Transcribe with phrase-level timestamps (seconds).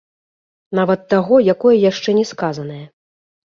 [0.79, 2.83] Нават таго, якое яшчэ не сказанае.